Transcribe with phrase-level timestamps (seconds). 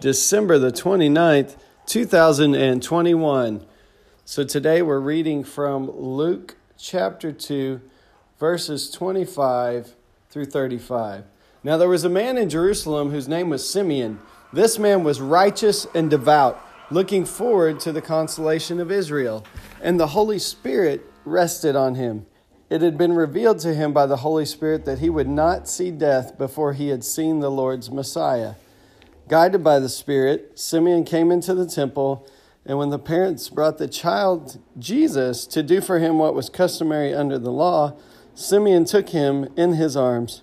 [0.00, 3.66] December the 29th, 2021.
[4.24, 7.80] So today we're reading from Luke chapter 2,
[8.38, 9.96] verses 25
[10.30, 11.24] through 35.
[11.64, 14.20] Now there was a man in Jerusalem whose name was Simeon.
[14.52, 19.44] This man was righteous and devout, looking forward to the consolation of Israel,
[19.82, 22.24] and the Holy Spirit rested on him.
[22.70, 25.90] It had been revealed to him by the Holy Spirit that he would not see
[25.90, 28.54] death before he had seen the Lord's Messiah.
[29.28, 32.26] Guided by the Spirit, Simeon came into the temple,
[32.64, 37.12] and when the parents brought the child Jesus to do for him what was customary
[37.14, 37.94] under the law,
[38.34, 40.42] Simeon took him in his arms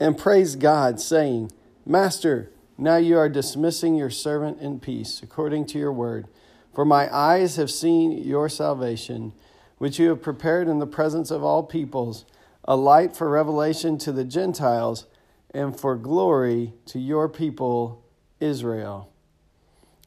[0.00, 1.52] and praised God, saying,
[1.86, 6.26] Master, now you are dismissing your servant in peace, according to your word.
[6.74, 9.34] For my eyes have seen your salvation
[9.78, 12.24] which you have prepared in the presence of all peoples,
[12.64, 15.06] a light for revelation to the Gentiles
[15.52, 18.04] and for glory to your people,
[18.40, 19.12] Israel.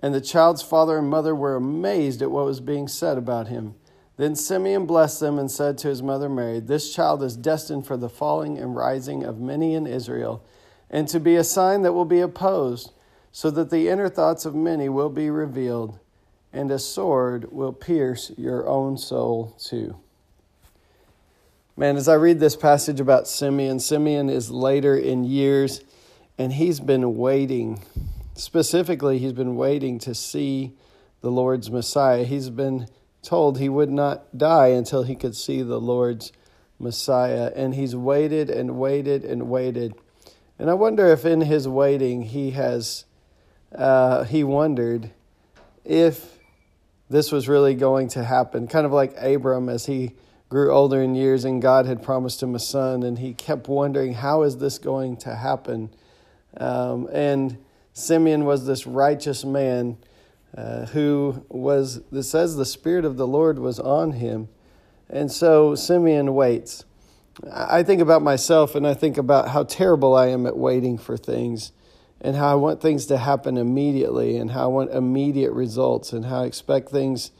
[0.00, 3.74] And the child's father and mother were amazed at what was being said about him.
[4.16, 7.96] Then Simeon blessed them and said to his mother Mary, This child is destined for
[7.96, 10.44] the falling and rising of many in Israel,
[10.90, 12.92] and to be a sign that will be opposed,
[13.32, 15.98] so that the inner thoughts of many will be revealed
[16.56, 19.94] and a sword will pierce your own soul too.
[21.78, 25.82] Man, as I read this passage about Simeon, Simeon is later in years,
[26.38, 27.82] and he's been waiting.
[28.34, 30.72] Specifically, he's been waiting to see
[31.20, 32.24] the Lord's Messiah.
[32.24, 32.88] He's been
[33.20, 36.32] told he would not die until he could see the Lord's
[36.78, 37.52] Messiah.
[37.54, 39.92] And he's waited and waited and waited.
[40.58, 43.04] And I wonder if in his waiting he has,
[43.74, 45.10] uh, he wondered
[45.84, 46.38] if
[47.10, 48.66] this was really going to happen.
[48.66, 50.14] Kind of like Abram as he
[50.48, 54.14] grew older in years and God had promised him a son, and he kept wondering,
[54.14, 55.90] how is this going to happen?
[56.56, 57.58] Um, and
[57.92, 59.98] Simeon was this righteous man
[60.56, 64.48] uh, who was, it says the Spirit of the Lord was on him.
[65.10, 66.84] And so Simeon waits.
[67.52, 71.16] I think about myself and I think about how terrible I am at waiting for
[71.16, 71.72] things
[72.20, 76.24] and how I want things to happen immediately and how I want immediate results and
[76.24, 77.32] how I expect things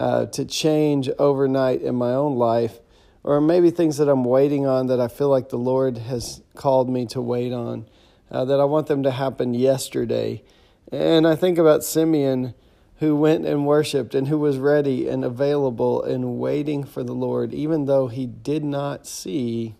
[0.00, 2.80] uh, to change overnight in my own life,
[3.22, 6.88] or maybe things that I'm waiting on that I feel like the Lord has called
[6.88, 7.86] me to wait on,
[8.30, 10.42] uh, that I want them to happen yesterday.
[10.90, 12.54] And I think about Simeon
[13.00, 17.52] who went and worshiped and who was ready and available and waiting for the Lord,
[17.52, 19.74] even though he did not see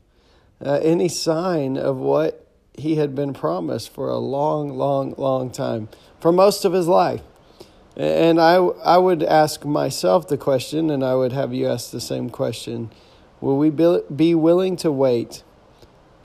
[0.63, 5.89] uh, any sign of what he had been promised for a long, long, long time,
[6.21, 7.23] for most of his life.
[8.01, 12.01] And I, I would ask myself the question, and I would have you ask the
[12.01, 12.91] same question
[13.43, 15.43] Will we be willing to wait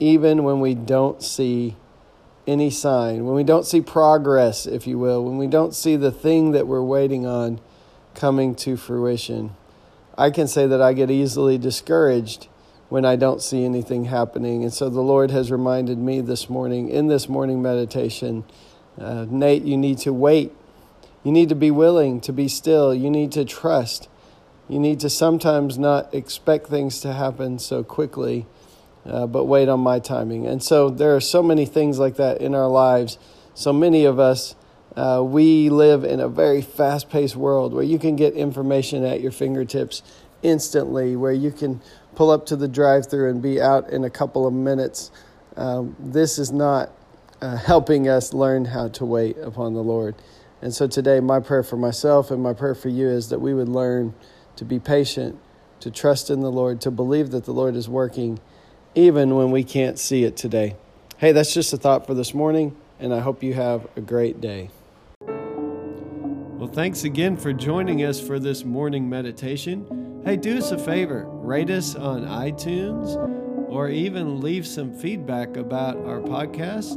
[0.00, 1.76] even when we don't see
[2.46, 6.10] any sign, when we don't see progress, if you will, when we don't see the
[6.10, 7.60] thing that we're waiting on
[8.14, 9.54] coming to fruition?
[10.16, 12.48] I can say that I get easily discouraged
[12.88, 14.62] when I don't see anything happening.
[14.62, 18.44] And so the Lord has reminded me this morning, in this morning meditation,
[18.98, 20.54] uh, Nate, you need to wait.
[21.26, 22.94] You need to be willing to be still.
[22.94, 24.08] You need to trust.
[24.68, 28.46] You need to sometimes not expect things to happen so quickly,
[29.04, 30.46] uh, but wait on my timing.
[30.46, 33.18] And so there are so many things like that in our lives.
[33.54, 34.54] So many of us,
[34.94, 39.20] uh, we live in a very fast paced world where you can get information at
[39.20, 40.04] your fingertips
[40.44, 41.82] instantly, where you can
[42.14, 45.10] pull up to the drive through and be out in a couple of minutes.
[45.56, 46.92] Um, this is not
[47.42, 50.14] uh, helping us learn how to wait upon the Lord.
[50.62, 53.52] And so today, my prayer for myself and my prayer for you is that we
[53.52, 54.14] would learn
[54.56, 55.38] to be patient,
[55.80, 58.40] to trust in the Lord, to believe that the Lord is working
[58.94, 60.74] even when we can't see it today.
[61.18, 64.40] Hey, that's just a thought for this morning, and I hope you have a great
[64.40, 64.70] day.
[65.20, 70.22] Well, thanks again for joining us for this morning meditation.
[70.24, 73.14] Hey, do us a favor rate us on iTunes
[73.68, 76.96] or even leave some feedback about our podcast